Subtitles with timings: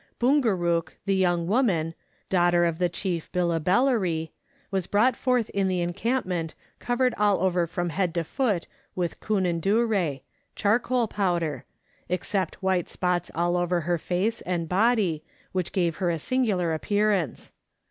[0.19, 1.93] Bungerrook, the young woman
[2.27, 4.31] (daughter of the Chief Billibellary)
[4.71, 10.21] was brought forth in the encampment covered all over from head to foot with kunnundure
[10.55, 11.65] (charcoal powder),
[12.09, 17.51] except white spots all over her face and body, which gave her a singular appearance.